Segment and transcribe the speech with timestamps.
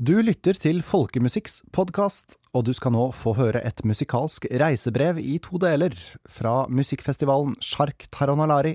[0.00, 5.34] Du lytter til Folkemusikks podkast, og du skal nå få høre et musikalsk reisebrev i
[5.44, 5.92] to deler
[6.24, 8.72] fra musikkfestivalen Sjark Taronalari,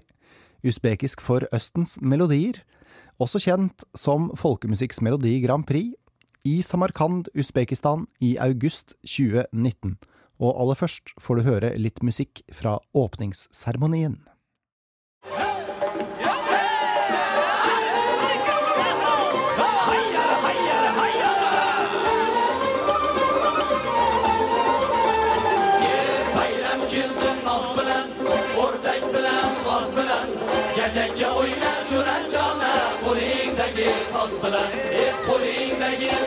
[0.62, 2.60] usbekisk for Østens melodier,
[3.18, 5.96] også kjent som Folkemusikks Melodi Grand Prix,
[6.46, 9.98] i Samarkand, Usbekistan i august 2019.
[10.38, 14.20] Og aller først får du høre litt musikk fra åpningsseremonien.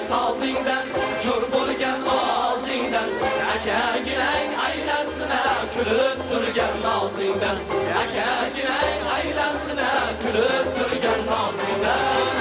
[0.08, 0.86] Sozingdan
[1.22, 3.10] cho'r bo'lgan ovozingdan
[3.54, 5.40] akaginang aylansina
[5.74, 7.58] kulib turgan nozingdan
[8.02, 9.90] akaginang aylansina
[10.22, 12.36] kulib turgan nozingdan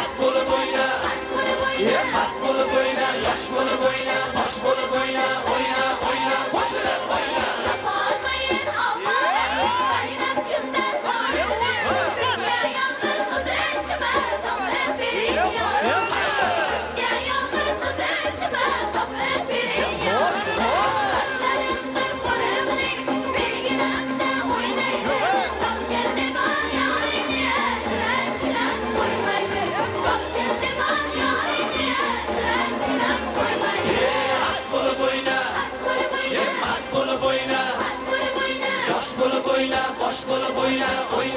[0.00, 0.88] as bo'lib o'yna
[1.94, 5.89] e mast bo'lib o'yna yosh bo'lib o'yna bosh bo'lib o'yna o'yna.
[41.12, 41.32] Hoy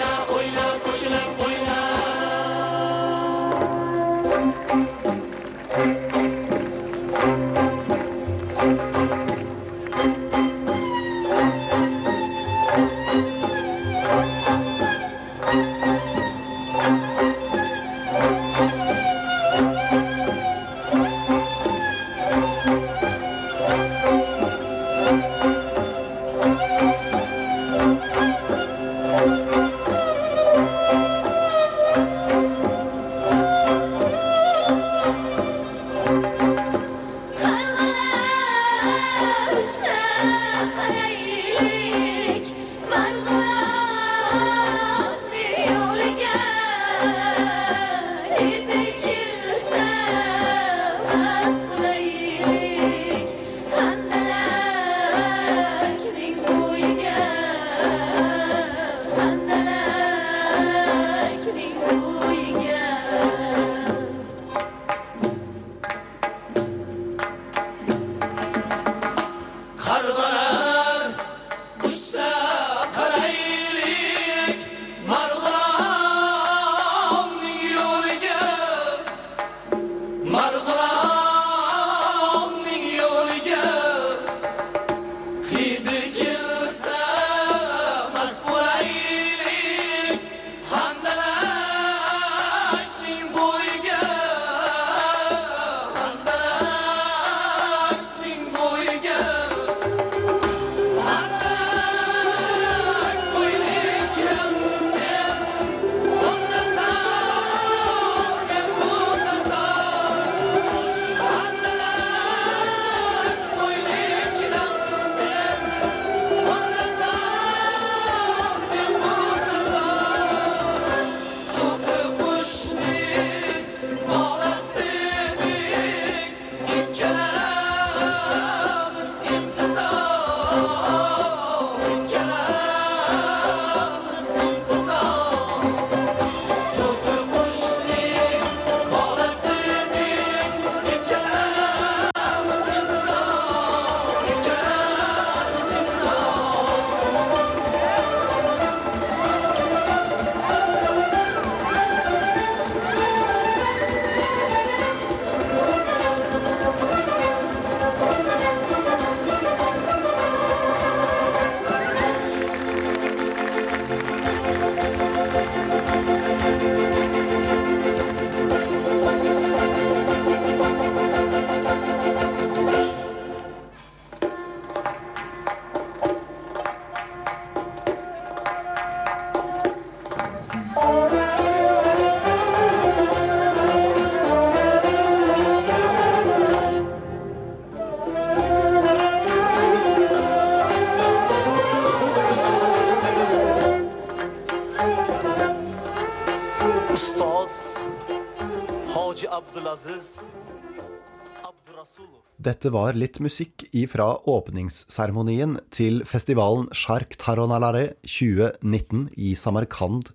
[202.44, 210.10] Dette var litt musikk ifra åpningsseremonien til festivalen Shark Taronalare 2019 i Samarkand,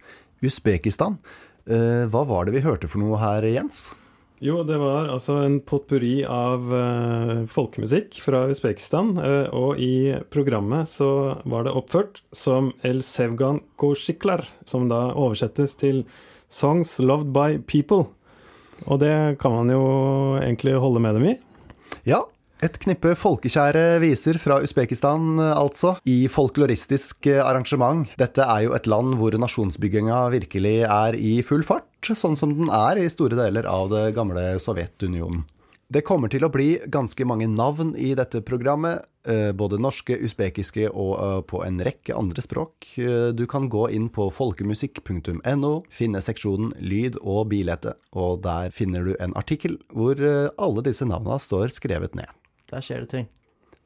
[0.45, 1.17] Usbekistan.
[1.71, 3.95] Eh, Hva var det vi hørte for noe her, Jens?
[4.45, 9.17] Jo, det var altså en potpurri av eh, folkemusikk fra Usbekistan.
[9.17, 15.79] eh, og i programmet så var det oppført som El Sevgan Koshiklar, som da oversettes
[15.81, 16.05] til
[16.51, 18.11] Songs Loved by People.
[18.87, 19.85] Og det kan man jo
[20.43, 21.39] egentlig holde med dem i.
[22.09, 22.23] Ja,
[22.65, 28.09] et knippe folkekjære viser fra Usbekistan, altså, i folkloristisk arrangement.
[28.17, 32.73] Dette er jo et land hvor nasjonsbygginga virkelig er i full fart, sånn som den
[32.73, 35.45] er i store deler av det gamle Sovjetunionen.
[35.89, 40.91] Det kommer til å bli ganske mange navn i dette programmet, eh, både norske, usbekiske
[40.91, 42.91] og eh, på en rekke andre språk.
[43.01, 49.09] Eh, Du kan gå inn på folkemusikk.no, finne seksjonen lyd og bilete, og der finner
[49.09, 52.29] du en artikkel hvor alle disse navna står skrevet ned.
[52.69, 53.29] Der skjer det ting.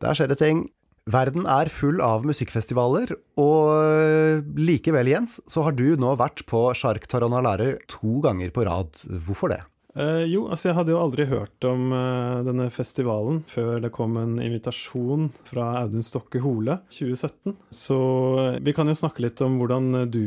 [0.02, 0.66] Der skjer det ting.
[1.06, 7.06] Verden er full av musikkfestivaler, og likevel, Jens, så har du nå vært på Shark
[7.06, 9.06] Taranalare to ganger på rad.
[9.06, 9.62] Hvorfor det?
[9.92, 14.16] Eh, jo, altså jeg hadde jo aldri hørt om uh, denne festivalen før det kom
[14.16, 17.56] en invitasjon fra Audun Stokke Hole 2017.
[17.74, 17.98] Så
[18.38, 20.22] uh, vi kan jo snakke litt om hvordan du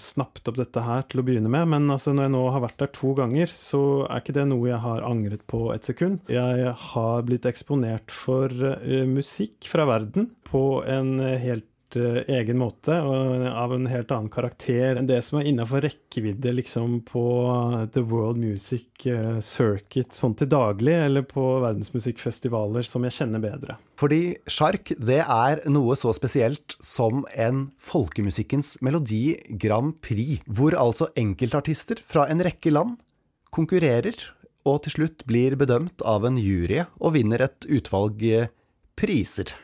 [0.00, 1.68] snappet opp dette her til å begynne med.
[1.74, 4.70] Men altså når jeg nå har vært der to ganger, så er ikke det noe
[4.70, 6.20] jeg har angret på et sekund.
[6.32, 8.52] Jeg har blitt eksponert for
[9.08, 11.38] musikk fra verden på en eh,
[11.88, 15.82] helt uh, egen måte, og av en helt annen karakter enn det som er innafor
[15.82, 23.04] rekkevidde liksom på The World Music eh, Circuit sånn til daglig, eller på verdensmusikkfestivaler som
[23.04, 23.78] jeg kjenner bedre.
[23.98, 31.10] Fordi sjark, det er noe så spesielt som en folkemusikkens melodi Grand Prix, hvor altså
[31.16, 32.98] enkeltartister fra en rekke land
[33.50, 34.16] konkurrerer,
[34.68, 38.50] og til slutt blir bedømt av en jury og vinner et utvalg eh,
[38.98, 39.54] priser.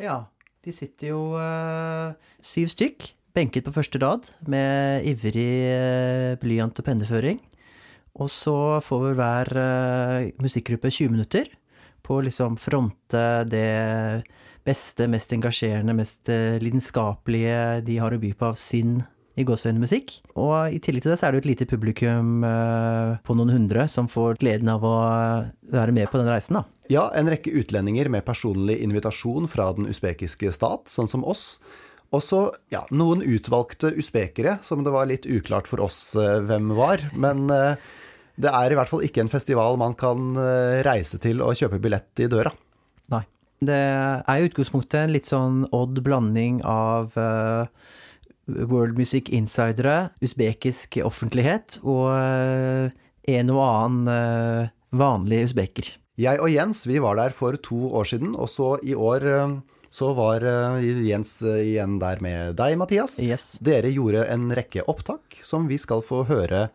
[0.00, 0.28] Ja,
[0.64, 2.12] de sitter jo uh,
[2.44, 7.40] syv stykk, benket på første rad, med ivrig uh, blyant og penneføring.
[8.20, 11.46] Og så får vel hver eh, musikkgruppe 20 minutter
[12.02, 14.24] på å liksom fronte det
[14.66, 16.28] beste, mest engasjerende, mest
[16.60, 18.98] lidenskapelige de har å by på av sin
[19.40, 20.18] i gåseøyne musikk.
[20.38, 23.52] Og i tillegg til det så er det jo et lite publikum eh, på noen
[23.54, 26.64] hundre som får gleden av å eh, være med på den reisen, da.
[26.90, 31.60] Ja, en rekke utlendinger med personlig invitasjon fra den usbekiske stat, sånn som oss.
[32.10, 32.40] Og så
[32.74, 37.04] ja, noen utvalgte usbekere, som det var litt uklart for oss eh, hvem var.
[37.14, 40.34] Men det er i hvert fall ikke en festival man kan
[40.86, 42.50] reise til og kjøpe billett i døra.
[43.12, 43.22] Nei.
[43.60, 47.68] Det er i utgangspunktet en litt sånn odd blanding av eh,
[48.70, 52.92] world music insidere, usbekisk offentlighet og eh,
[53.30, 55.92] en og annen eh, vanlig usbeker.
[56.20, 59.56] Jeg og Jens vi var der for to år siden, og så i år eh,
[59.90, 60.44] så var
[60.78, 63.16] Jens igjen der med deg, Mathias.
[63.26, 63.56] Yes.
[63.58, 66.68] Dere gjorde en rekke opptak som vi skal få høre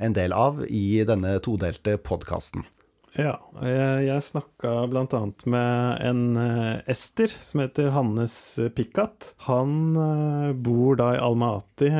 [0.00, 2.64] en del av i denne todelte podkasten.
[3.12, 8.36] Ja, jeg, jeg snakka annet med en eh, ester som heter Hannes
[8.72, 9.34] Pikkat.
[9.44, 11.90] Han eh, bor da i Almaty,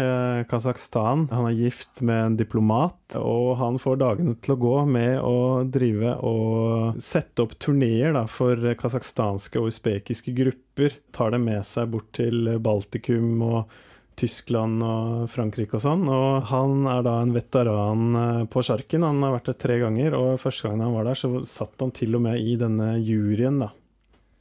[0.49, 1.27] Kasakhstan.
[1.29, 5.37] Han er gift med en diplomat, og han får dagene til å gå med å
[5.69, 10.97] drive og sette opp turneer for kasakhstanske og usbekiske grupper.
[11.13, 13.81] Tar dem med seg bort til Baltikum og
[14.19, 16.07] Tyskland og Frankrike og sånn.
[16.11, 19.07] Og han er da en veteran eh, på sjarken.
[19.07, 21.95] Han har vært der tre ganger, og første gangen han var der, så satt han
[21.97, 23.73] til og med i denne juryen, da.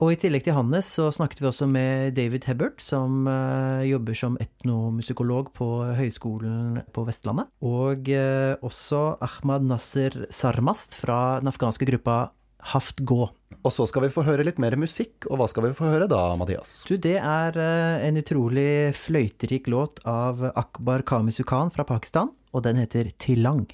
[0.01, 4.17] Og i tillegg til Hannes så snakket vi også med David Hebbert, som eh, jobber
[4.17, 7.51] som etnomusikolog på Høgskolen på Vestlandet.
[7.61, 12.31] Og eh, også Ahmad Nasser Sarmast fra den afghanske gruppa
[12.73, 13.25] Haft Gå.
[13.61, 16.07] Og så skal vi få høre litt mer musikk, og hva skal vi få høre
[16.09, 16.81] da, Mathias?
[16.89, 22.81] Du, det er eh, en utrolig fløyterik låt av Akbar Kamisukan fra Pakistan, og den
[22.81, 23.67] heter Tilang.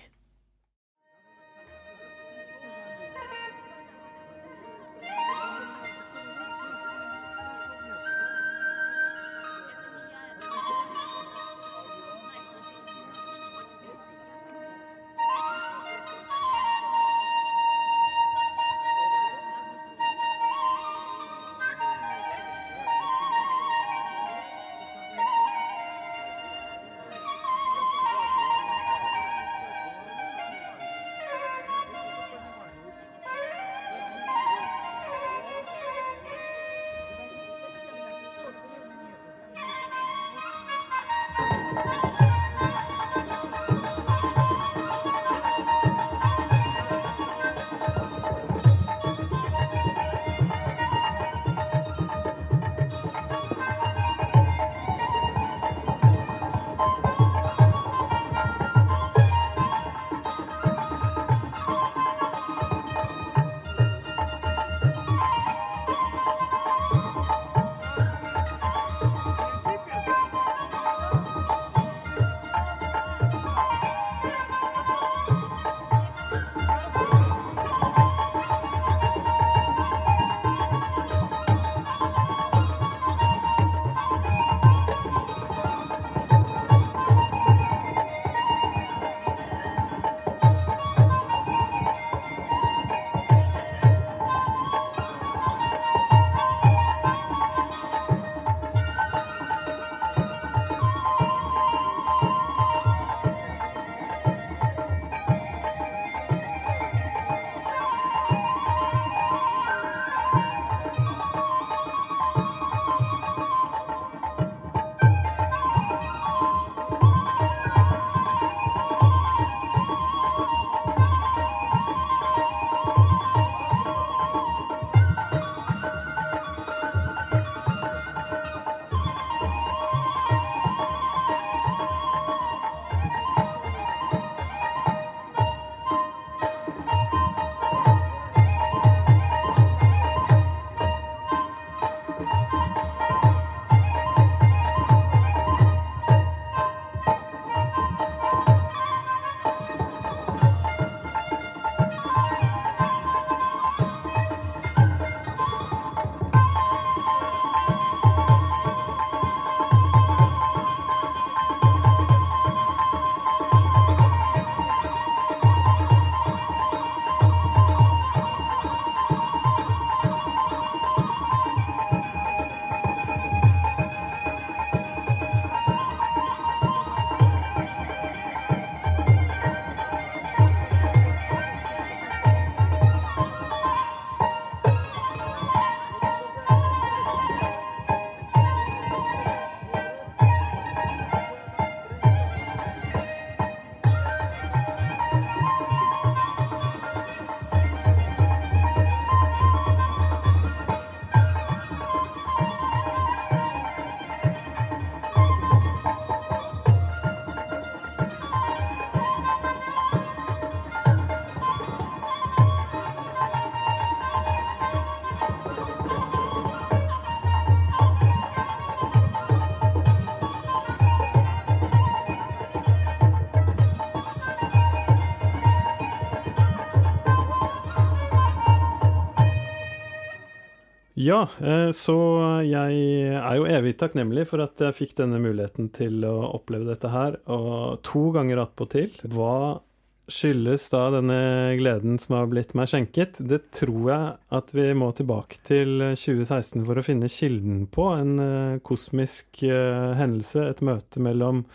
[231.08, 231.96] Ja, eh, så
[232.44, 232.80] jeg
[233.16, 237.20] er jo evig takknemlig for at jeg fikk denne muligheten til å oppleve dette her,
[237.32, 238.98] og to ganger attpåtil.
[239.14, 239.62] Hva
[240.08, 241.20] skyldes da denne
[241.60, 243.22] gleden som har blitt meg skjenket?
[243.28, 244.10] Det tror jeg
[244.40, 247.88] at vi må tilbake til 2016 for å finne kilden på.
[248.02, 251.46] En eh, kosmisk eh, hendelse, et møte mellom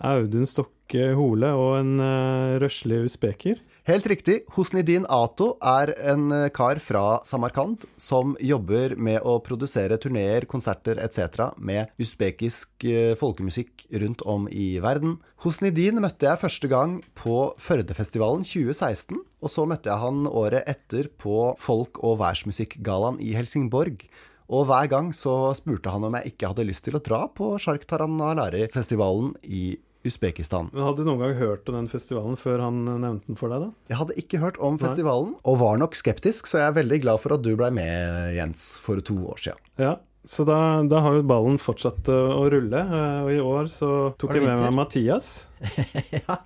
[0.00, 3.58] Audun Stokke Hole og en uh, røslig usbeker.
[3.90, 4.44] Helt riktig.
[4.54, 11.00] Hosnidin Ato er en eh, kar fra Samarkand som jobber med å produsere turneer, konserter
[11.02, 11.48] etc.
[11.58, 15.16] med usbekisk eh, folkemusikk rundt om i verden.
[15.42, 21.10] Hosnidin møtte jeg første gang på Førdefestivalen 2016, og så møtte jeg han året etter
[21.10, 24.06] på Folk- og værsmusikkgallaen i Helsingborg.
[24.54, 27.56] Og hver gang så spurte han om jeg ikke hadde lyst til å dra på
[27.58, 30.70] Sjark Taranalari-festivalen i Usbekistan.
[30.72, 33.52] Men Hadde du noen gang hørt om den festivalen før han eh, nevnte den for
[33.52, 33.90] deg, da?
[33.92, 37.20] Jeg hadde ikke hørt om festivalen, og var nok skeptisk, så jeg er veldig glad
[37.22, 39.66] for at du blei med, Jens, for to år siden.
[39.80, 43.70] Ja, så da, da har jo ballen fortsatt uh, å rulle, uh, og i år
[43.72, 43.90] så
[44.20, 44.74] tok jeg med meg?
[44.76, 45.30] Mathias.
[46.16, 46.36] ja,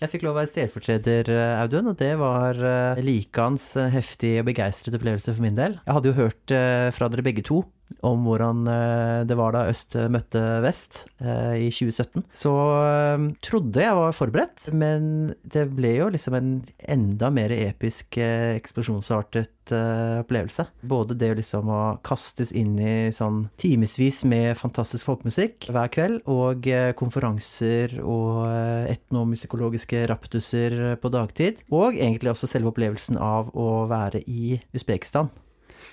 [0.00, 2.58] jeg fikk lov å være stedfortreder, eh, Audun, og det var
[3.02, 5.78] likeans heftig og begeistret opplevelse for min del.
[5.82, 7.62] Jeg hadde jo hørt eh, fra dere begge to
[8.04, 12.24] om hvordan eh, det var da øst møtte vest eh, i 2017.
[12.34, 18.18] Så eh, trodde jeg var forberedt, men det ble jo liksom en enda mer episk,
[18.20, 20.66] eh, eksplosjonsartet eh, opplevelse.
[20.84, 26.68] Både det liksom å kastes inn i sånn timevis med fantastisk folkemusikk hver kveld, og
[26.70, 31.64] eh, konferanser og eh, etnomusikologiske raptuser eh, på dagtid.
[31.74, 35.32] Og egentlig også selve opplevelsen av å være i Usbekistan.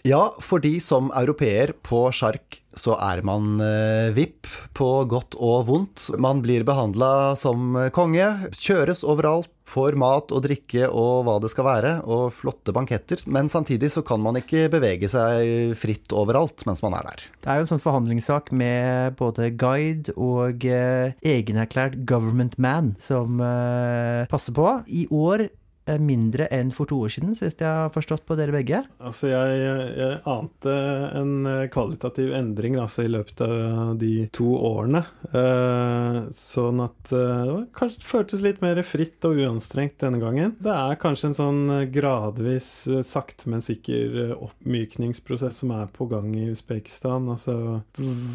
[0.07, 6.07] Ja, fordi som europeer på sjark så er man eh, VIP på godt og vondt.
[6.21, 11.67] Man blir behandla som konge, kjøres overalt, får mat og drikke og hva det skal
[11.67, 13.23] være, og flotte banketter.
[13.31, 17.25] Men samtidig så kan man ikke bevege seg fritt overalt mens man er der.
[17.43, 23.41] Det er jo en sånn forhandlingssak med både guide og eh, egenerklært government man som
[23.43, 24.67] eh, passer på.
[24.87, 25.55] I år eh,
[26.01, 28.83] mindre enn for to år siden, hvis jeg har forstått på dere begge.
[29.01, 29.61] Altså, jeg,
[29.97, 30.75] jeg ante
[31.17, 35.03] en eh, kvalitativ endring altså, i løpet av de to årene.
[35.31, 40.55] Eh, sånn at eh, det var, kanskje føltes litt mer fritt og uanstrengt denne gangen.
[40.61, 45.89] Det er kanskje en sånn eh, gradvis, eh, sakte, men sikker eh, oppmykningsprosess som er
[45.91, 47.29] på gang i Usbekistan.
[47.33, 47.57] Altså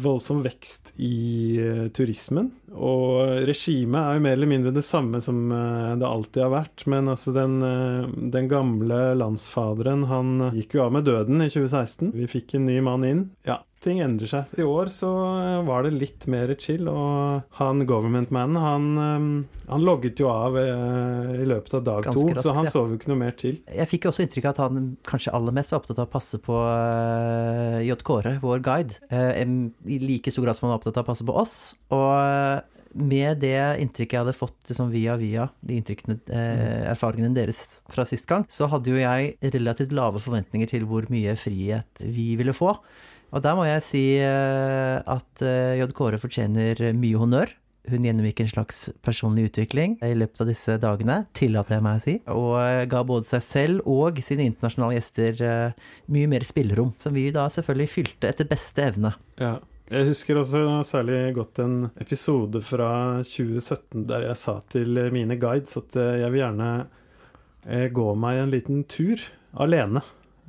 [0.03, 2.51] voldsom vekst i eh, turismen.
[2.75, 6.87] Og regimet er jo mer eller mindre det samme som eh, det alltid har vært.
[6.91, 12.11] Men altså den, eh, den gamle landsfaderen, han gikk jo av med døden i 2016.
[12.15, 13.23] Vi fikk en ny mann inn.
[13.47, 14.51] Ja, ting endrer seg.
[14.59, 19.87] I år så eh, var det litt mer chill, og han government-mannen, han, eh, han
[19.87, 22.75] logget jo av i løpet av dag Ganske to, raskt, så han ja.
[22.75, 23.59] sov jo ikke noe mer til.
[23.69, 26.15] Jeg fikk jo også inntrykk av at han kanskje aller mest var opptatt av å
[26.17, 26.63] passe på
[27.87, 27.99] J.
[28.07, 31.37] Kåre, vår guide, i like stor grad som han var opptatt av å passe på
[31.37, 31.55] oss.
[31.93, 37.79] Og med det inntrykket jeg hadde fått liksom via via, de inntrykkene, eh, erfaringene deres
[37.93, 42.33] fra sist gang, så hadde jo jeg relativt lave forventninger til hvor mye frihet vi
[42.39, 42.75] ville få.
[43.35, 45.89] Og der må jeg si eh, at eh, J.
[45.95, 47.53] Kåre fortjener mye honnør.
[47.87, 52.03] Hun gjennomgikk en slags personlig utvikling i løpet av disse dagene, tillater jeg meg å
[52.03, 56.91] si, og eh, ga både seg selv og sine internasjonale gjester eh, mye mer spillerom,
[56.99, 59.13] som vi da selvfølgelig fylte etter beste evne.
[59.39, 59.55] Ja.
[59.87, 62.89] Jeg husker også særlig godt en episode fra
[63.23, 66.71] 2017 der jeg sa til mine guides at eh, jeg vil gjerne
[67.63, 69.23] eh, gå meg en liten tur
[69.55, 70.01] alene.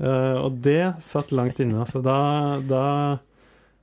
[0.03, 1.87] Eh, og det satt langt inne.
[1.87, 2.19] Så da,
[2.67, 2.83] da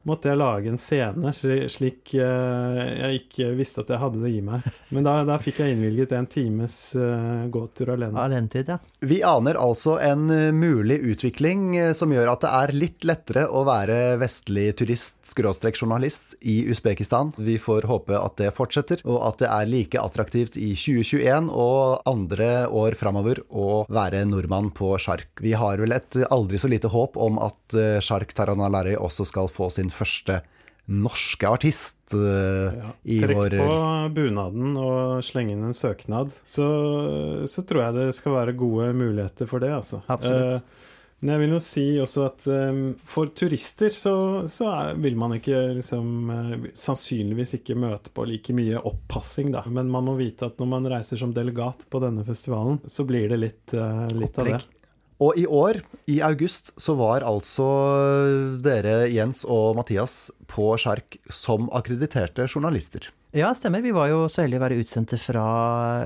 [0.06, 4.42] måtte jeg lage en scene slik eh, jeg ikke visste at jeg hadde det i
[4.46, 4.66] meg.
[4.94, 8.22] Men da, da fikk jeg innvilget en times eh, gåtur alene.
[8.22, 8.78] Alenetid, ja.
[9.06, 13.64] Vi aner altså en eh, mulig utvikling som gjør at det er litt lettere å
[13.68, 17.34] være vestlig turist-journalist i Usbekistan.
[17.38, 22.06] Vi får håpe at det fortsetter, og at det er like attraktivt i 2021 og
[22.10, 25.32] andre år framover å være nordmann på sjark.
[25.42, 27.76] Vi har vel et aldri så lite håp om at
[28.06, 30.42] Sjark Taranalari også skal få sin første
[30.86, 32.90] norske artist uh, Ja.
[33.10, 33.78] i Trekk vår på
[34.14, 36.68] bunaden og sleng inn en søknad, så,
[37.50, 40.04] så tror jeg det skal være gode muligheter for det, altså.
[40.06, 40.62] Absolutt.
[40.62, 40.92] Uh,
[41.24, 44.14] men jeg vil jo si også at um, for turister så,
[44.52, 49.64] så er, vil man ikke liksom uh, Sannsynligvis ikke møte på like mye oppassing, da.
[49.66, 53.32] Men man må vite at når man reiser som delegat på denne festivalen, så blir
[53.32, 54.62] det litt, uh, litt av det.
[55.24, 55.80] Og i år,
[56.12, 57.66] i august, så var altså
[58.64, 63.08] dere, Jens og Mathias, på Sjark som akkrediterte journalister.
[63.36, 63.82] Ja, stemmer.
[63.84, 65.46] Vi var jo så heldige å være utsendte fra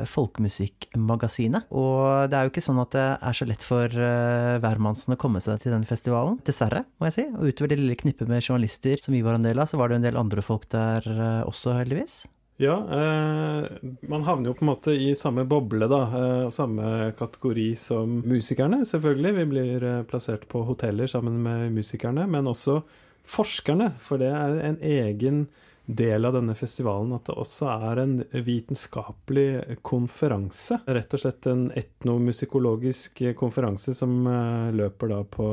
[0.10, 1.68] Folkemusikkmagasinet.
[1.70, 5.20] Og det er jo ikke sånn at det er så lett for uh, hvermannsen å
[5.22, 6.40] komme seg til den festivalen.
[6.46, 7.28] Dessverre, må jeg si.
[7.38, 9.94] Og utover det lille knippet med journalister som vi var en del av, så var
[9.94, 12.24] det en del andre folk der uh, også, heldigvis.
[12.62, 13.66] Ja, eh,
[14.02, 16.00] man havner jo på en måte i samme boble, da.
[16.20, 19.32] Eh, samme kategori som musikerne, selvfølgelig.
[19.38, 22.82] Vi blir eh, plassert på hoteller sammen med musikerne, men også
[23.24, 23.94] forskerne.
[24.04, 25.46] For det er en egen
[25.90, 28.12] del av denne festivalen at det også er en
[28.46, 30.78] vitenskapelig konferanse.
[30.86, 35.48] Rett og slett en etnomusikologisk konferanse som eh, løper da på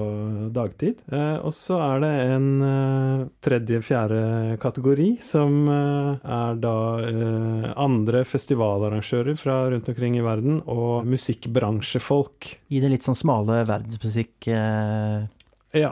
[0.54, 1.00] dagtid.
[1.08, 8.24] Eh, og så er det en eh, tredje-fjerde kategori som eh, er da eh, andre
[8.28, 12.52] festivalarrangører fra rundt omkring i verden og musikkbransjefolk.
[12.68, 15.32] I den litt sånn smale verdensmusikkverden.
[15.76, 15.90] Ja.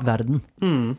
[0.64, 0.96] Mm.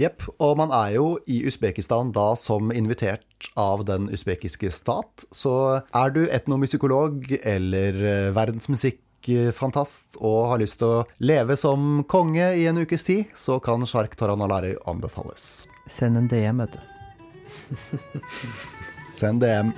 [0.00, 0.26] Jepp.
[0.38, 3.24] Og man er jo i Usbekistan da som invitert
[3.60, 5.26] av den usbekiske stat.
[5.34, 12.54] Så er du etnomusikolog eller eh, verdensmusikkfantast og har lyst til å leve som konge
[12.58, 15.66] i en ukes tid, så kan Sjark Taranalari anbefales.
[15.90, 16.80] Send en DM, vet du.
[19.20, 19.74] Send DM.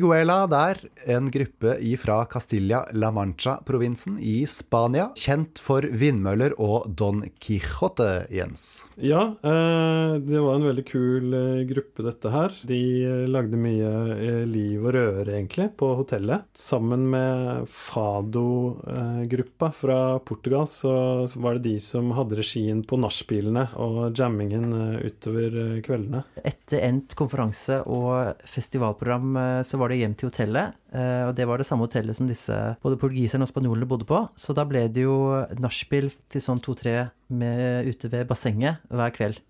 [0.00, 5.10] Viguela der, en gruppe fra Castilla-La Mancha-provinsen i Spania.
[5.16, 8.84] Kjent for vindmøller og Don Quijote, Jens.
[9.00, 12.54] Ja, eh, det var en veldig kul eh, gruppe, dette her.
[12.68, 16.48] De eh, lagde mye liv og røre, egentlig, på hotellet.
[16.56, 20.92] Sammen med Fado-gruppa fra Portugal, så
[21.36, 26.24] var det de som hadde regien på nachspielene og jammingen utover kveldene.
[26.44, 30.76] Etter endt konferanse og festivalprogram så var det hjem til hotellet.
[30.92, 34.22] Eh, Og det var det samme hotellet som disse både portugiserne og spanjolene bodde på.
[34.36, 35.16] Så da ble det jo
[35.62, 39.42] nachspiel til sånn to-tre ute ved bassenget hver kveld.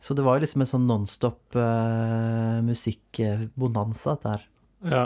[0.00, 4.46] Så det var jo liksom en sånn nonstop uh, musikkbonanza, dette her.
[4.88, 5.02] Ja.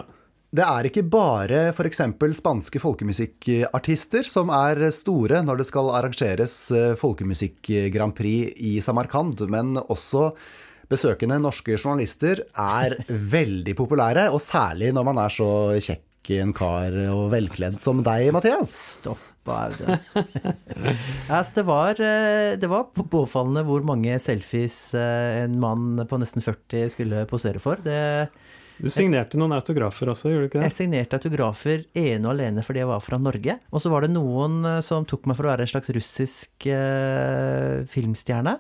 [0.55, 1.99] Det er ikke bare f.eks.
[2.39, 9.75] spanske folkemusikkartister som er store når det skal arrangeres eh, folkemusikk-grand prix i Samarkand, men
[9.83, 10.29] også
[10.90, 15.49] besøkende norske journalister er veldig populære, og særlig når man er så
[15.83, 16.03] kjekk
[16.40, 18.70] en kar og velkledd som deg, Mathias.
[18.99, 19.99] Stopp, Audun.
[21.29, 26.44] ja, det var, eh, det var påfallende hvor mange selfies eh, en mann på nesten
[26.44, 27.77] 40 skulle posere for.
[27.85, 28.01] Det,
[28.81, 30.70] Du signerte noen autografer også, gjorde du ikke det?
[30.70, 33.59] jeg signerte autografer ene og alene fordi jeg var fra Norge.
[33.70, 36.70] Og så var det noen eh, som tok meg for å være en slags russisk
[36.73, 38.57] eh, filmstjerne.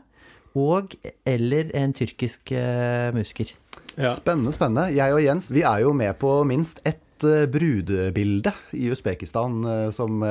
[0.54, 0.94] Og
[1.26, 3.50] eller en tyrkisk eh, musiker.
[3.94, 4.12] Ja.
[4.14, 4.90] Spennende, spennende.
[4.94, 9.88] Jeg og Jens vi er jo med på minst ett eh, brudebilde i Usbekistan eh,
[9.94, 10.22] som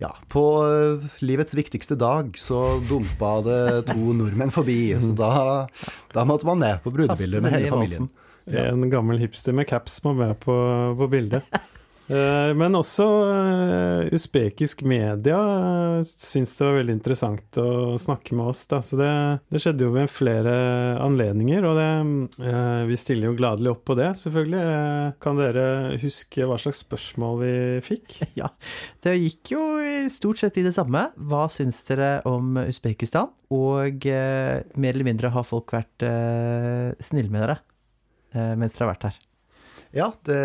[0.00, 0.42] ja, på
[1.22, 3.60] livets viktigste dag så dumpa det
[3.92, 5.30] to nordmenn forbi, så da,
[6.16, 8.10] da måtte man med på brudebildet med hele familien.
[8.44, 10.56] En gammel hipster med caps må med på,
[10.98, 11.46] på bildet.
[12.04, 15.38] Eh, Men også eh, usbekisk media
[16.04, 18.60] syntes det var veldig interessant å snakke med oss.
[18.68, 18.82] Da.
[18.84, 19.08] Så det,
[19.48, 20.52] det skjedde jo ved flere
[21.00, 21.88] anledninger, og det,
[22.44, 24.60] eh, vi stiller jo gladelig opp på det, selvfølgelig.
[24.74, 25.66] Eh, Kan dere
[26.02, 27.54] huske hva slags spørsmål vi
[27.88, 28.18] fikk?
[28.40, 28.50] Ja,
[29.06, 29.62] det gikk jo
[30.12, 31.06] stort sett i det samme.
[31.16, 33.30] Hva syns dere om Usbekistan?
[33.54, 37.60] Og eh, mer eller mindre har folk vært eh, snille med dere
[38.34, 39.20] eh, mens dere har vært her?
[39.94, 40.38] Ja, det,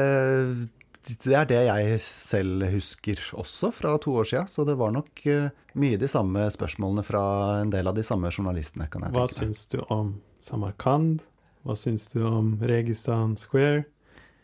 [1.08, 5.22] det er det jeg selv husker også fra to år siden, så det var nok
[5.32, 7.22] eh, mye de samme spørsmålene fra
[7.62, 9.38] en del av de samme journalistene, kan jeg tenke meg.
[9.38, 10.12] syns du om
[10.46, 11.24] Samarkand?
[11.68, 13.86] Hva syns du om Registan Square?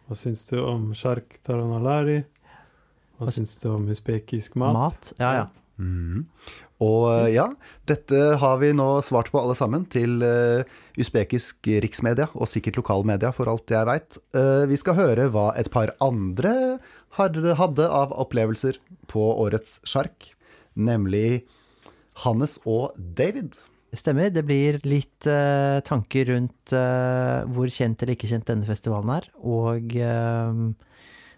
[0.08, 2.24] Hva syns du om Shark Taranalari?
[3.20, 4.76] Hva syns du om usbekisk mat?
[4.76, 5.14] Mat?
[5.20, 5.46] Ja, ja.
[5.78, 6.26] Mhm.
[6.84, 7.46] Og eh, ja,
[7.88, 10.66] dette har vi nå svart på alle sammen til uh,
[11.00, 14.18] usbekisk riksmedia, og sikkert lokalmedia for alt jeg veit.
[14.68, 16.78] vi skal høre hva et par andre
[17.16, 18.80] hadde av opplevelser
[19.12, 20.34] på årets sjark,
[20.76, 21.46] nemlig
[22.26, 23.56] Hannes og David.
[23.96, 24.32] Stemmer.
[24.34, 29.30] Det blir litt uh, tanker rundt eh, hvor kjent eller ikke kjent denne festivalen er.
[29.40, 30.60] Og eh,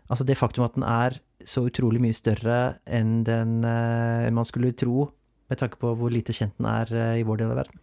[0.08, 4.74] altså det faktum at den er så utrolig mye større enn den eh, man skulle
[4.78, 5.12] tro,
[5.50, 7.80] med tanke på hvor lite kjent den er eh, i vår del av verden.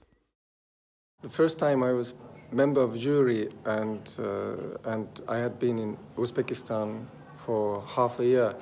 [1.23, 2.15] The first time I was
[2.53, 7.07] member of jury and uh, and I had been in Uzbekistan
[7.45, 8.55] for half a year.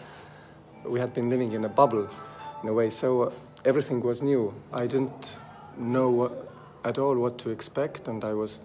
[0.85, 2.09] We had been living in a bubble,
[2.63, 2.91] in a way.
[2.91, 3.33] So uh,
[3.65, 4.55] everything was new.
[4.73, 5.39] I didn't
[5.77, 6.33] know what,
[6.85, 8.61] at all what to expect, and I was,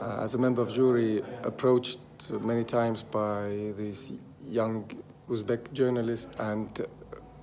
[0.00, 2.00] uh, as a member of jury, approached
[2.40, 4.12] many times by these
[4.46, 4.90] young
[5.28, 6.80] Uzbek journalists, and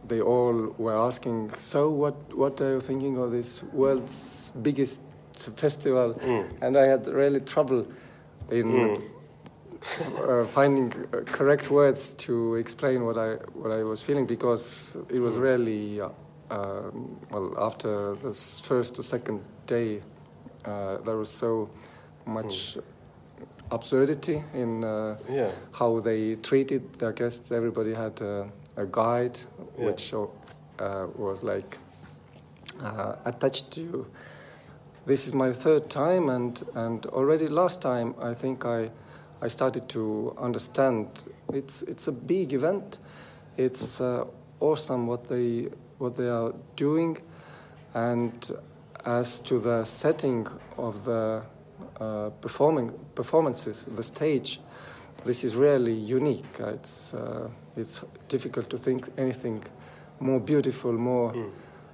[0.08, 5.02] they all were asking, "So, what what are you thinking of this world's biggest
[5.56, 6.15] festival?"
[6.62, 7.86] And I had really trouble
[8.52, 8.98] in
[10.28, 15.20] uh, finding uh, correct words to explain what I what I was feeling because it
[15.20, 16.10] was really uh,
[16.52, 18.34] um, well after the
[18.68, 20.02] first or second day
[20.65, 21.70] uh, there was so
[22.26, 22.78] much
[23.72, 25.52] absurdity in uh, Yeah.
[25.72, 27.52] how they treated their guests.
[27.52, 28.46] Everybody had uh,
[28.78, 29.40] a guide,
[29.78, 29.86] Yeah.
[29.88, 31.78] which uh, was like
[32.82, 34.06] uh, attached to you.
[35.06, 38.90] This is my third time, and, and already last time I think I,
[39.42, 41.06] I started to understand.
[41.54, 43.00] It's it's a big event.
[43.58, 44.26] It's uh,
[44.60, 47.18] awesome what they what they are doing,
[47.94, 48.52] and
[49.06, 51.44] as to the setting of the
[52.00, 54.60] uh, performing performances, the stage,
[55.24, 56.60] this is really unique.
[56.60, 59.64] It's uh, it's difficult to think anything
[60.20, 61.34] more beautiful, more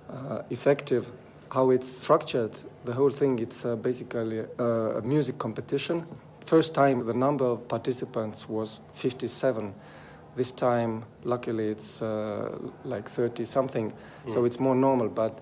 [0.10, 1.12] uh, effective.
[1.52, 6.06] How it's structured, the whole thing, it's uh, basically a, a music competition.
[6.46, 9.74] First time, the number of participants was 57.
[10.36, 13.94] This time, luckily, it's uh, like 30 something,
[14.28, 15.10] so it's more normal.
[15.10, 15.40] But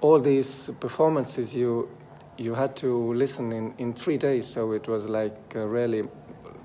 [0.00, 1.88] all these performances, you
[2.38, 6.02] you had to listen in, in three days, so it was like uh, really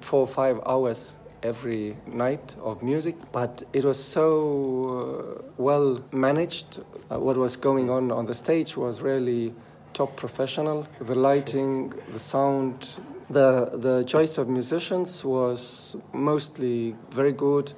[0.02, 6.82] four or five hours every night of music, but it was so uh, well managed.
[7.10, 9.54] Uh, what was going on on the stage was really
[9.94, 10.88] top professional.
[11.00, 13.00] The lighting, the sound,
[13.30, 17.74] the the choice of musicians was mostly very good,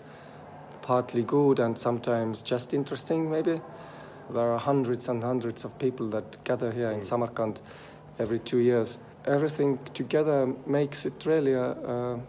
[0.82, 3.32] partly good, and sometimes just interesting.
[3.32, 3.62] Maybe
[4.30, 7.62] there are hundreds and hundreds of people that gather here in Samarkand
[8.19, 8.99] every two years.
[9.26, 12.19] Everything together makes it really a, a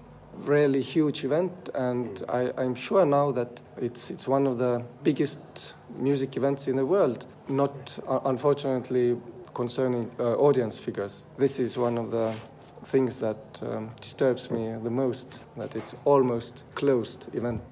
[0.46, 5.74] really huge event, and I, I'm sure now that it's it's one of the biggest
[5.98, 7.26] music events in the world.
[7.48, 9.16] Not uh, unfortunately
[9.54, 11.26] concerning uh, audience figures.
[11.38, 12.32] This is one of the
[12.84, 15.42] things that um, disturbs me the most.
[15.56, 17.62] That it's almost closed event.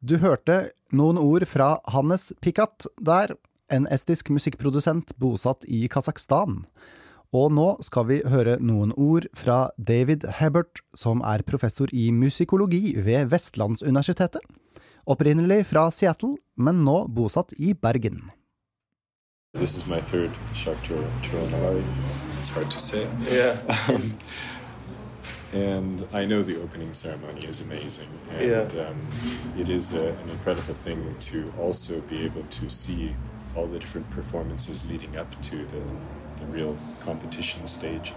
[0.00, 3.34] Du hørte noen ord fra Hannes Pikat der,
[3.68, 6.66] en estisk musikkprodusent bosatt i Kasakhstan.
[7.36, 12.94] Og nå skal vi høre noen ord fra David Hebert, som er professor i musikologi
[12.96, 14.40] ved Vestlandsuniversitetet.
[15.08, 18.30] Opprinnelig fra Seattle, men nå bosatt i Bergen.
[19.54, 21.84] This is my third Shakhtar Chironalari.
[22.40, 23.06] It's hard to say.
[23.30, 23.56] Yeah.
[23.88, 24.02] Um,
[25.52, 28.88] and I know the opening ceremony is amazing, and Yeah.
[28.88, 28.96] um,
[29.58, 33.14] it is a, an incredible thing to also be able to see
[33.56, 35.82] all the different performances leading up to the,
[36.38, 38.12] the real competition stage.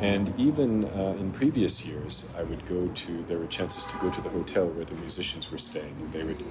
[0.00, 4.10] And even uh, in previous years, I would go to, there were chances to go
[4.10, 6.42] to the hotel where the musicians were staying, and they would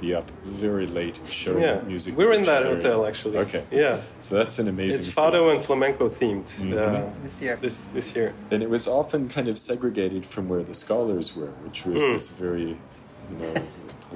[0.00, 1.80] be up very late showing Yeah.
[1.82, 2.16] music.
[2.16, 2.74] We're in that other.
[2.74, 3.38] hotel actually.
[3.38, 3.64] Okay.
[3.70, 4.00] Yeah.
[4.20, 5.24] So that's an amazing It's scene.
[5.24, 7.58] fado and flamenco themed uh, This year.
[7.60, 8.32] this this year.
[8.50, 12.12] and it was often kind of segregated from where the scholars were, which was Mm.
[12.12, 12.68] this very,
[13.30, 13.54] you know,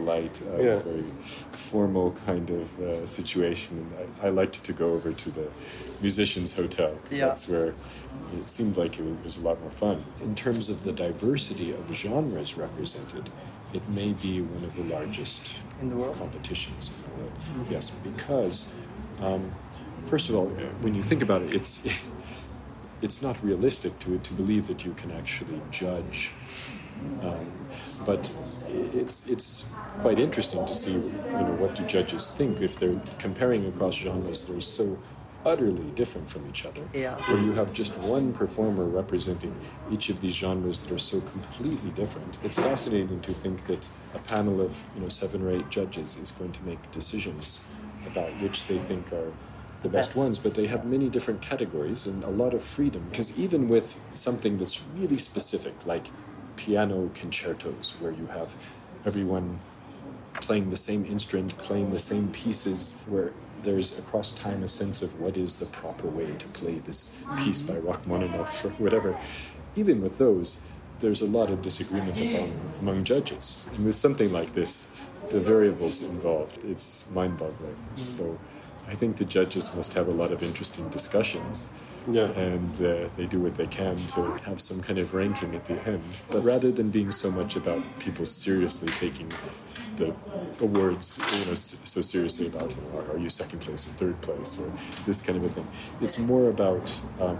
[0.04, 0.78] polite, uh, Yeah.
[0.78, 1.04] very
[1.52, 3.78] formal kind of uh, situation.
[3.78, 3.90] And
[4.22, 5.46] I, I liked to go over to the
[6.00, 7.26] musicians' hotel because Yeah.
[7.28, 7.66] that's where
[8.38, 10.04] it seemed like it was a lot more fun.
[10.22, 13.30] In terms of the diversity of genres represented,
[13.72, 15.42] it may be one of the largest
[15.80, 16.16] In the world?
[16.16, 17.32] competitions in the world.
[17.70, 18.68] Yes, because
[19.20, 19.52] um,
[20.06, 20.46] first of all,
[20.82, 21.82] when you think about it, it's
[23.02, 26.32] it's not realistic to to believe that you can actually judge.
[27.22, 27.46] Um,
[28.04, 28.32] but
[28.94, 29.64] it's it's
[29.98, 30.98] quite interesting to see you
[31.46, 34.98] know what do judges think if they're comparing across genres that are so
[35.44, 37.16] utterly different from each other Yeah.
[37.30, 39.54] where you have just one performer representing
[39.90, 44.18] each of these genres that are so completely different it's fascinating to think that a
[44.18, 47.60] panel of you know seven or eight judges is going to make decisions
[48.06, 49.32] about which they think are
[49.82, 50.18] the best Best.
[50.18, 53.98] ones but they have many different categories and a lot of freedom because even with
[54.12, 56.06] something that's really specific like
[56.60, 58.54] piano concertos where you have
[59.06, 59.58] everyone
[60.42, 65.18] playing the same instrument, playing the same pieces, where there's across time a sense of
[65.18, 69.18] what is the proper way to play this piece by Rachmaninoff or whatever.
[69.74, 70.60] Even with those,
[71.00, 73.64] there's a lot of disagreement among, among judges.
[73.74, 74.86] And with something like this,
[75.30, 77.76] the variables involved, it's mind boggling.
[77.96, 78.38] So
[78.86, 81.70] I think the judges must have a lot of interesting discussions
[82.08, 82.28] Yeah.
[82.30, 85.74] and uh, they do what they can to have some kind of ranking at the
[85.86, 86.22] end.
[86.30, 89.30] But rather than being so much about people seriously taking
[89.96, 90.14] the
[90.60, 94.58] awards, you know, so seriously about, you know, are you second place or third place
[94.58, 94.70] or
[95.04, 95.66] this kind of a thing,
[96.00, 97.38] it's more about um,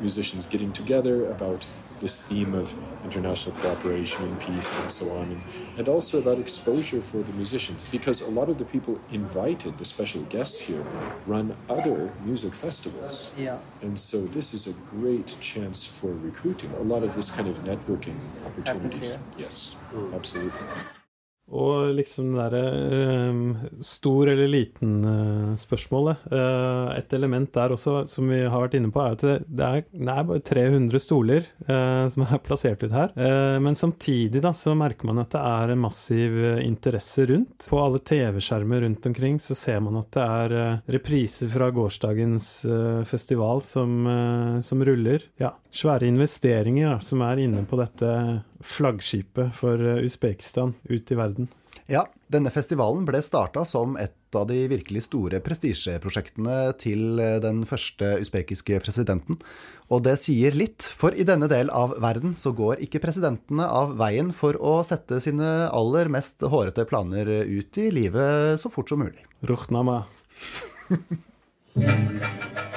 [0.00, 1.66] musicians getting together, about
[2.00, 5.42] this theme of international cooperation and peace and so on, and,
[5.78, 9.84] and also about exposure for the musicians because a lot of the people invited, the
[9.84, 10.84] special guests here,
[11.26, 13.32] run other music festivals.
[13.36, 13.58] Yeah.
[13.82, 16.70] And so this is a great chance for recruiting.
[16.72, 19.16] A lot of this kind of networking opportunities.
[19.38, 19.76] Yes,
[20.14, 20.60] absolutely.
[21.46, 22.62] Og liksom det derre
[22.96, 26.26] eh, stor eller liten-spørsmålet.
[26.96, 29.84] et element der også, som vi har vært inne på, er at det, det, er,
[29.92, 33.12] det er bare 300 stoler eh, som er plassert ut her.
[33.14, 37.68] Eh, men samtidig da, så merker man at det er en massiv eh, interesse rundt.
[37.70, 42.48] På alle TV-skjermer rundt omkring så ser man at det er eh, repriser fra gårsdagens
[42.70, 45.24] eh, festival som, eh, som ruller.
[45.40, 48.10] Ja, svære investeringer som er inne på dette
[48.64, 51.48] flaggskipet for eh, Usbekistan ut i verden.
[51.92, 57.64] Ja, denne festivalen ble starta som et av de virkelig store prestisjeprosjektene til eh, den
[57.68, 59.38] første usbekiske presidenten.
[59.92, 63.94] Og det sier litt, for i denne del av verden så går ikke presidentene av
[64.00, 69.04] veien for å sette sine aller mest hårete planer ut i livet så fort som
[69.04, 69.22] mulig.
[69.46, 70.02] Ruhnama.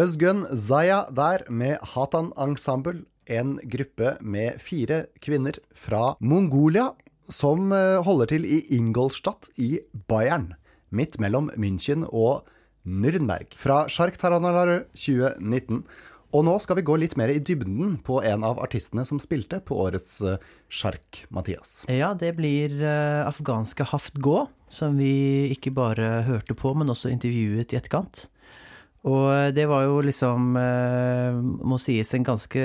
[0.00, 6.86] Buzzgun Zaya der med Hatan Ensemble, en gruppe med fire kvinner fra Mongolia
[7.28, 9.74] som eh, holder til i Ingolstadt i
[10.08, 10.54] Bayern,
[10.88, 12.48] midt mellom München og
[12.88, 15.84] Nürnberg, fra Shark Taranalaru 2019.
[16.32, 19.60] Og nå skal vi gå litt mer i dybden på en av artistene som spilte
[19.60, 21.82] på årets sjark, Shark, Mathias.
[21.92, 27.12] Ja, det blir eh, afghanske Haft Gå, som vi ikke bare hørte på, men også
[27.12, 28.30] intervjuet i etterkant.
[29.08, 32.60] Og det var jo liksom, eh, må sies, en ganske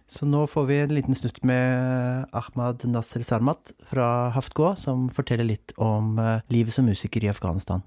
[0.09, 5.45] Så nå får vi en liten snutt med Ahmad Nasser Sarmat fra Haftgå, som forteller
[5.45, 6.17] litt om
[6.49, 7.83] livet som musiker i Afghanistan.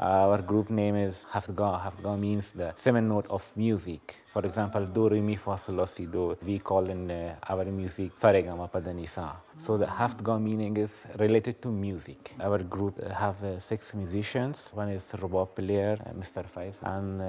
[0.00, 1.78] Our group name is Haftga.
[1.78, 4.16] Haftga means the seven note of music.
[4.32, 6.36] For example, do, re, mi, fa, sol, la, si, do.
[6.46, 9.34] We call in uh, our music Saregama Padanisa.
[9.58, 12.36] So the Haftga meaning is related to music.
[12.40, 14.70] Our group uh, have uh, six musicians.
[14.72, 16.46] One is robot player, uh, Mr.
[16.46, 17.24] Five, and uh,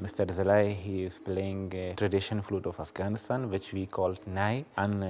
[0.00, 0.26] Mr.
[0.26, 0.74] Zalai.
[0.74, 4.64] He is playing uh, tradition flute of Afghanistan, which we call Nai.
[4.76, 5.02] And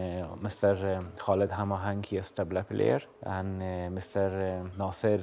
[0.42, 0.70] Mr.
[1.18, 3.60] Khalid Khaled Hamahang, he is tabla player, and
[3.98, 4.70] Mr.
[4.78, 5.20] Nasir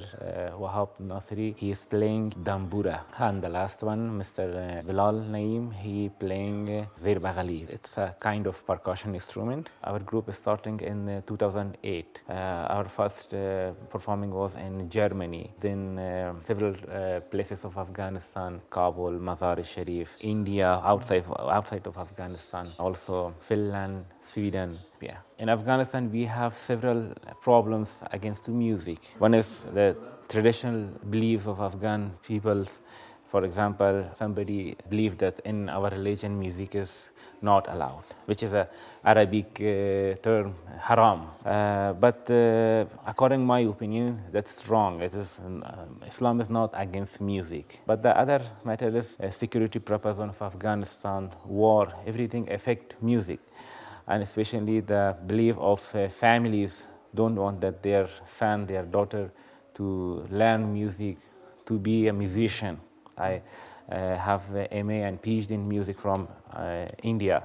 [0.54, 3.00] Wahab Nasiri, he is playing dambura.
[3.18, 4.84] And the last one, Mr.
[4.86, 7.68] Bilal Naim, he playing uh, zirbagali.
[7.70, 9.70] It's a kind of percussion instrument.
[9.84, 12.20] Our group is starting in uh, 2008.
[12.28, 18.60] Uh, our first uh, performing was in Germany, then uh, several uh, places of Afghanistan,
[18.70, 24.78] Kabul, Mazar-e-Sharif, India, outside outside of Afghanistan, also Finland, Sweden.
[25.00, 25.18] Yeah.
[25.38, 28.98] In Afghanistan, we have several problems against music.
[29.18, 29.96] One is the
[30.28, 32.82] traditional beliefs of Afghan peoples.
[33.30, 37.12] For example, somebody believed that in our religion music is
[37.42, 38.68] not allowed, which is a
[39.04, 41.28] Arabic uh, term, haram.
[41.46, 45.00] Uh, but uh, according my opinion, that's wrong.
[45.00, 45.62] It is um,
[46.08, 47.80] Islam is not against music.
[47.86, 53.38] But the other matter is uh, security purpose of Afghanistan, war, everything affect music,
[54.08, 59.30] and especially the belief of uh, families don't want that their son, their daughter,
[59.74, 61.16] to learn music,
[61.66, 62.80] to be a musician.
[63.20, 63.42] I
[63.90, 67.42] uh, have MA and PhD in music from uh, India,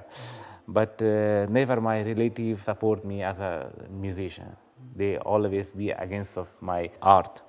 [0.68, 4.56] but uh, never my relatives support me as a musician.
[4.94, 7.42] They always be against of my art.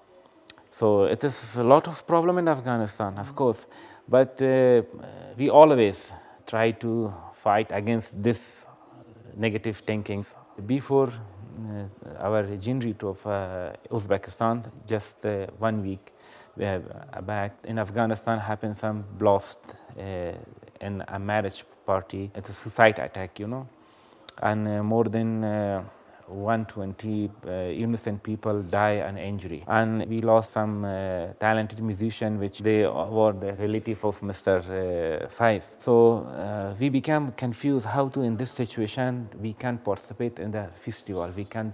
[0.71, 3.67] So it is a lot of problem in Afghanistan, of course,
[4.07, 4.81] but uh,
[5.37, 6.13] we always
[6.45, 8.65] try to fight against this
[9.35, 10.25] negative thinking.
[10.65, 15.17] Before uh, our genre of uh, Uzbekistan, just
[15.59, 16.13] one week
[16.61, 19.59] uh, back in Afghanistan happened some blast
[19.99, 20.31] uh,
[20.81, 22.31] in a marriage party.
[22.35, 23.67] It's a suicide attack, you know,
[24.41, 25.83] and uh, more than uh,
[26.27, 29.63] 120 uh, innocent people die and injury.
[29.67, 34.59] And we lost some uh, talented musician, which they were the relative of Mr.
[34.59, 35.75] Uh, Faiz.
[35.79, 40.67] So uh, we became confused how to, in this situation, we can participate in the
[40.79, 41.73] festival, we can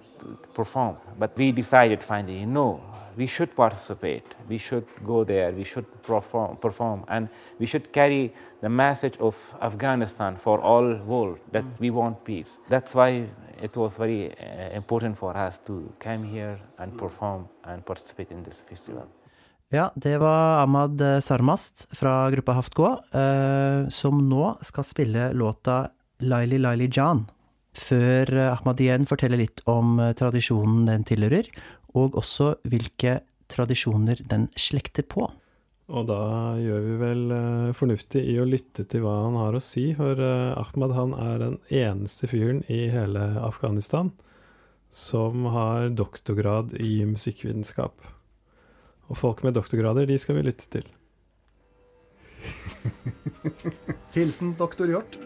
[0.54, 0.98] perform.
[1.18, 2.82] But we decided finally, no,
[3.16, 7.30] we should participate, we should go there, we should perform, perform and
[7.60, 12.60] we should carry the message of Afghanistan for all world that we want peace.
[12.70, 13.28] That's why
[13.64, 18.44] it was very uh, important for us to come here and perform and participate in
[18.44, 19.08] this festival.
[19.74, 25.88] Ja, det var Ahmad Sarmast fra gruppa Haftgå, eh, som nå skal spille låta
[26.22, 27.24] Laili Laili Jan.
[27.74, 31.50] Før eh, Ahmad igjen forteller litt om eh, tradisjonen den tilhører,
[31.98, 35.26] og også hvilke tradisjoner den slekter på.
[35.94, 36.20] Og da
[36.58, 40.18] gjør vi vel eh, fornuftig i å lytte til hva han har å si, for
[40.18, 44.10] eh, Ahmad han er den eneste fyren i hele Afghanistan
[44.94, 48.10] som har doktorgrad i musikkvitenskap.
[49.10, 50.86] Og folk med doktorgrader, de skal vi lytte til.
[54.18, 55.18] Hilsen doktor Hjort.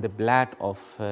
[0.00, 1.04] In the blood of uh,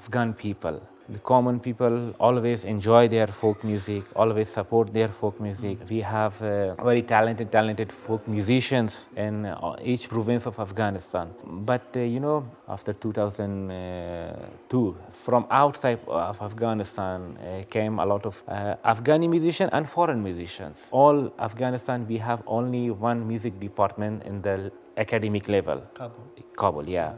[0.00, 0.80] Afghan people.
[1.08, 5.78] The common people always enjoy their folk music, always support their folk music.
[5.88, 11.28] We have uh, very talented, talented folk musicians in uh, each province of Afghanistan.
[11.70, 18.42] But uh, you know, after 2002, from outside of Afghanistan uh, came a lot of
[18.48, 20.88] uh, Afghani musicians and foreign musicians.
[20.90, 25.80] All Afghanistan, we have only one music department in the academic level.
[25.94, 26.24] Kabul.
[26.56, 27.12] Kabul, yeah.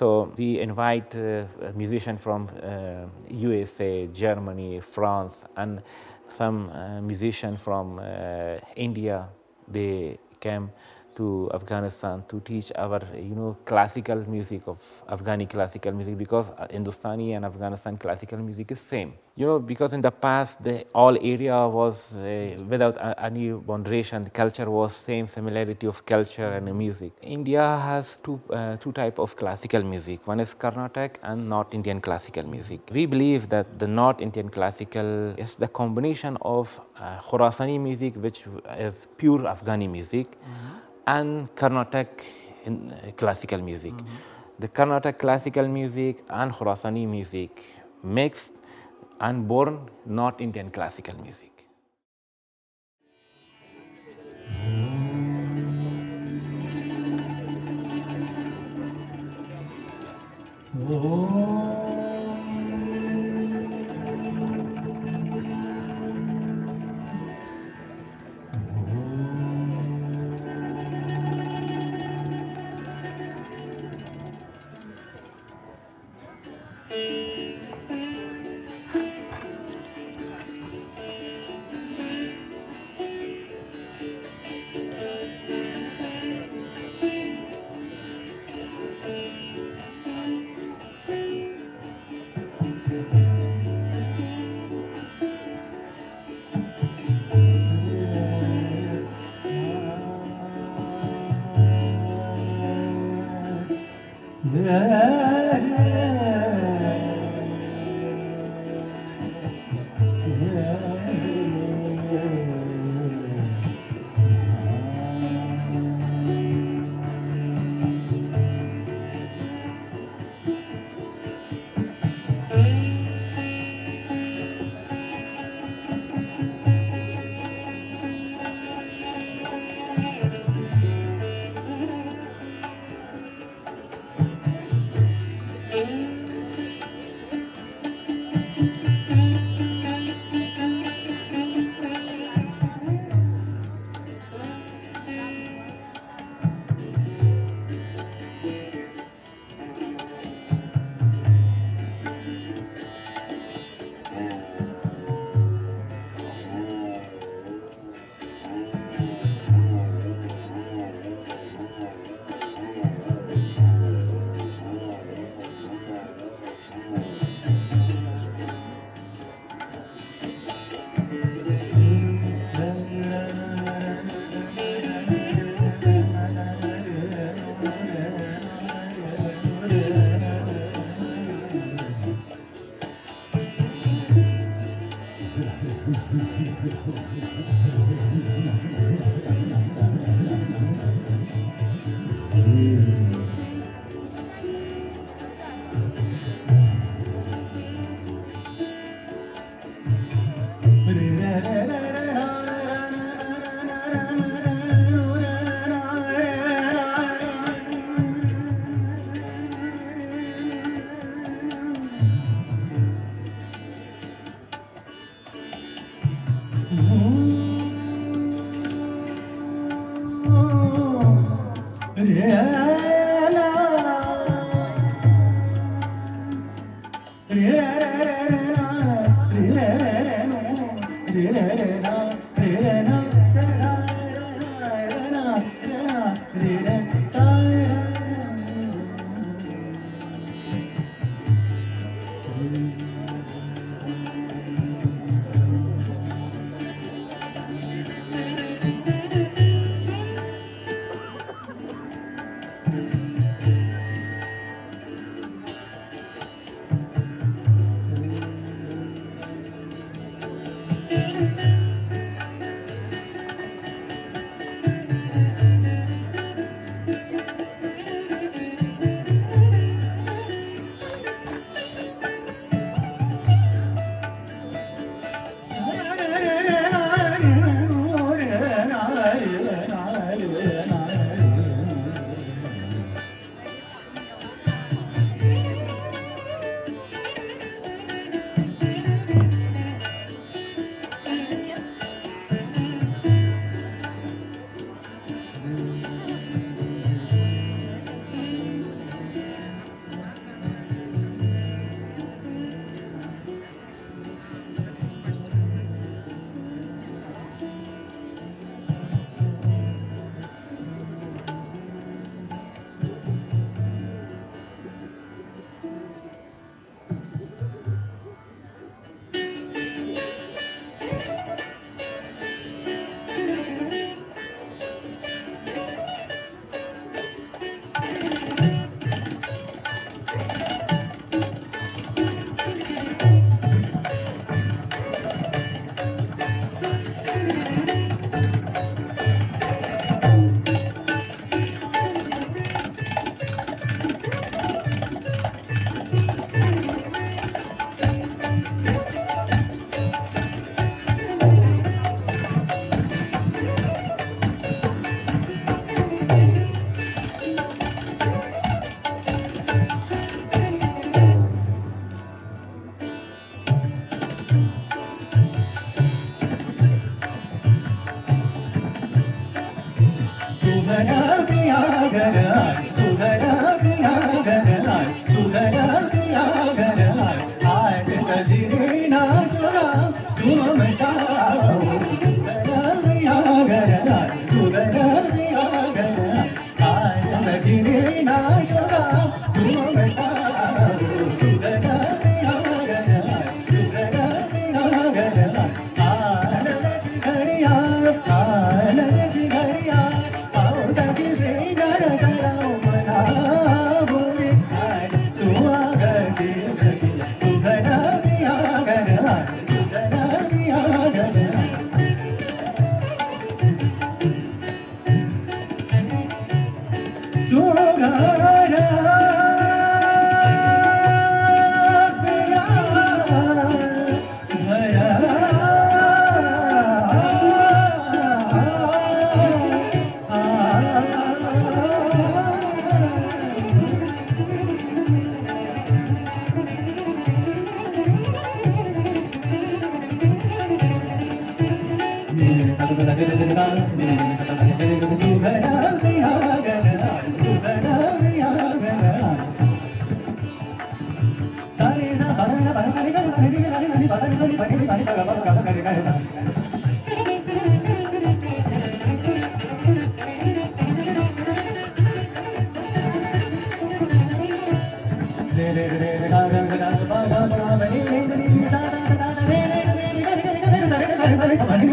[0.00, 5.82] So we invite uh, a musician from uh, USA, Germany, France, and
[6.26, 9.28] some uh, musician from uh, India.
[9.68, 10.70] They came
[11.20, 14.78] to Afghanistan to teach our, you know, classical music of
[15.14, 19.12] Afghani classical music because uh, Hindustani and Afghanistan classical music is same.
[19.36, 22.96] You know, because in the past the all area was uh, without
[23.28, 24.24] any boundation.
[24.42, 27.12] Culture was same similarity of culture and music.
[27.22, 30.26] India has two uh, two type of classical music.
[30.32, 32.80] One is Carnatic and North Indian classical music.
[32.98, 35.08] We believe that the North Indian classical
[35.44, 38.44] is the combination of uh, music, which
[38.78, 40.26] is pure Afghani music,
[41.16, 42.10] and Carnatic
[42.66, 43.92] uh, classical music.
[43.92, 44.38] Mm -hmm.
[44.62, 47.50] The Carnatic classical music and Khorasani music
[48.02, 48.54] mixed
[49.26, 49.74] and born
[50.20, 51.50] not Indian classical music.
[60.92, 61.39] Oh.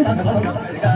[0.03, 0.15] 何
[0.81, 0.86] だ?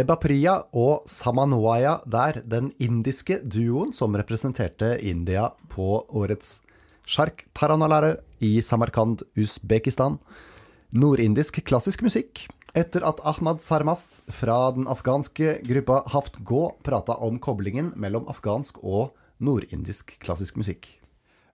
[0.00, 6.60] Debapriya og Samanwaya der, den indiske duoen som representerte India på årets
[7.04, 10.16] Shark Taranalare i Samarkand, Usbekistan.
[10.96, 12.46] Nordindisk klassisk musikk.
[12.72, 18.80] Etter at Ahmad Sarmast fra den afghanske gruppa Haft Gå prata om koblingen mellom afghansk
[18.80, 19.10] og
[19.42, 20.99] nordindisk klassisk musikk.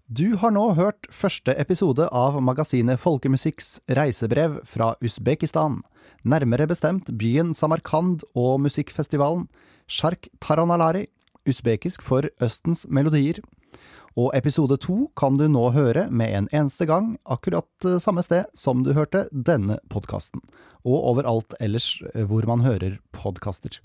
[0.07, 5.81] Du har nå hørt første episode av magasinet Folkemusikks reisebrev fra Usbekistan,
[6.23, 9.49] nærmere bestemt byen Samarkand og musikkfestivalen
[9.91, 11.09] Shark Taranalari,
[11.43, 13.43] usbekisk for Østens melodier.
[14.15, 18.47] Og episode to kan du nå høre med en eneste gang, akkurat eh, samme sted
[18.55, 20.39] som du hørte denne podkasten,
[20.87, 23.83] og overalt ellers eh, hvor man hører podkaster.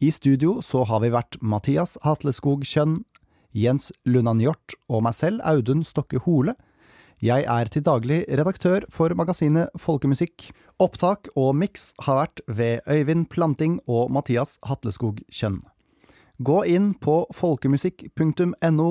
[0.00, 3.02] I studio så har vi vært Mathias Hatleskog Kjønn,
[3.56, 6.54] Jens Lundan Hjort og meg selv, Audun Stokke Hole.
[7.20, 10.46] Jeg er til daglig redaktør for magasinet Folkemusikk.
[10.80, 15.58] Opptak og miks har vært ved Øyvind Planting og Mathias Hatleskog Kjønn.
[16.40, 18.88] Gå inn på folkemusikk.no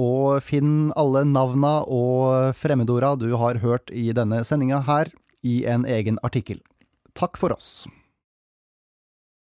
[0.00, 5.12] og finn alle navna og fremmedorda du har hørt i denne sendinga her,
[5.44, 6.58] i en egen artikkel.
[7.14, 7.84] Takk for oss.